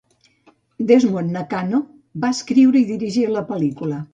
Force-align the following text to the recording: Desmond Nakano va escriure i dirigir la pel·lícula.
Desmond 0.91 1.35
Nakano 1.35 1.83
va 2.25 2.33
escriure 2.37 2.83
i 2.83 2.85
dirigir 2.95 3.31
la 3.39 3.49
pel·lícula. 3.53 4.05